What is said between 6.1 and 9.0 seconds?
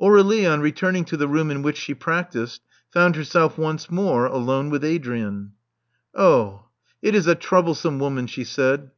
'*Oh, it is a troublesome woman," she said.